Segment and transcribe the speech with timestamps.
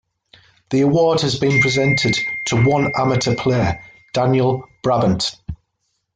[0.71, 2.17] The award has been presented
[2.47, 3.85] to one amateur player,
[4.15, 5.37] Daniel Brabant.